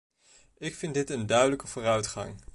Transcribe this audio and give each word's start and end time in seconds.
Ik 0.57 0.75
vind 0.75 0.93
dit 0.93 1.09
een 1.09 1.25
duidelijke 1.25 1.67
vooruitgang. 1.67 2.35